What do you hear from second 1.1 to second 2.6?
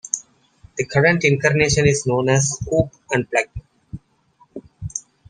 incarnation is known as